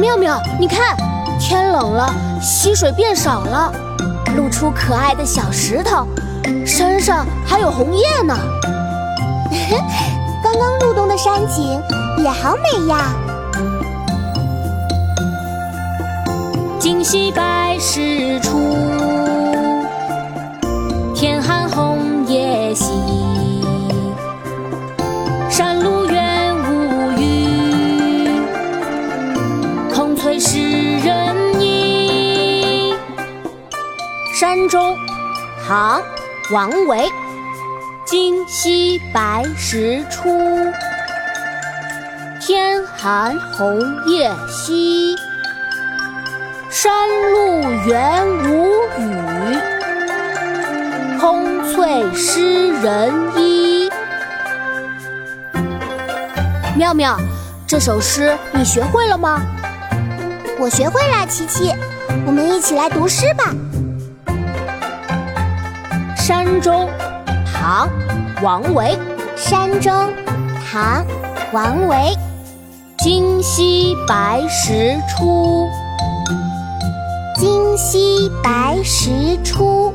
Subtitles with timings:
[0.00, 0.96] 妙妙，你看，
[1.38, 2.10] 天冷了，
[2.40, 3.70] 溪水变少了，
[4.34, 6.06] 露出可爱的小石头，
[6.64, 8.34] 山上还有红叶呢。
[10.42, 11.78] 刚刚入冬的山景
[12.16, 13.12] 也好美呀。
[16.78, 18.58] 今夕白石出，
[21.14, 23.49] 天寒红叶稀。
[30.40, 32.94] 诗人意。
[34.34, 34.96] 山中，
[35.68, 36.00] 唐·
[36.50, 37.06] 王维。
[38.06, 40.30] 今夕白石出，
[42.40, 45.14] 天寒红叶稀。
[46.70, 46.90] 山
[47.32, 48.66] 路元无
[48.98, 49.58] 语，
[51.20, 53.90] 空翠湿人衣。
[56.74, 57.18] 妙妙，
[57.66, 59.42] 这首诗你学会了吗？
[60.60, 61.74] 我学会了，琪琪，
[62.26, 63.44] 我们一起来读诗吧。
[66.14, 66.86] 山中，
[67.46, 67.88] 唐·
[68.42, 68.94] 王维。
[69.36, 70.12] 山中，
[70.70, 71.02] 唐·
[71.52, 72.14] 王维。
[72.98, 75.66] 今夕白石出。
[77.36, 79.94] 今夕白石出，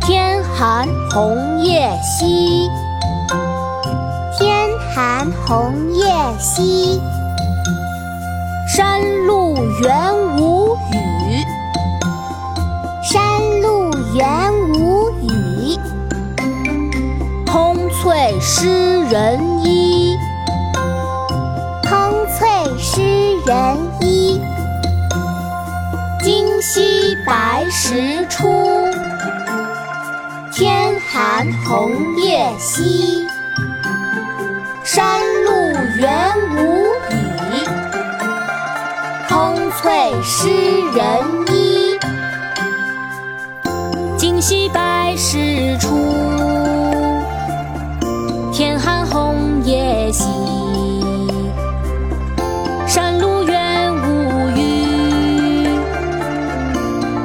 [0.00, 2.68] 天寒红叶稀。
[4.36, 7.00] 天寒红叶稀，
[8.76, 11.44] 山路元无语。
[13.02, 15.76] 山路元无语，
[17.50, 20.16] 空翠湿人衣。
[21.82, 22.48] 空翠
[22.78, 23.00] 湿
[23.44, 24.40] 人衣。
[26.22, 28.46] 今夕白时出，
[30.52, 33.26] 天寒红叶稀。
[34.84, 35.20] 山
[39.82, 39.90] 翠
[40.22, 40.46] 湿
[40.94, 41.06] 人
[41.54, 41.98] 衣。
[44.18, 45.88] 今夕白石出，
[48.52, 50.22] 天寒红叶稀。
[52.86, 55.66] 山路远无语，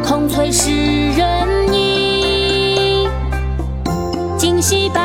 [0.01, 3.05] 空翠湿人衣。
[4.37, 5.04] 今夕白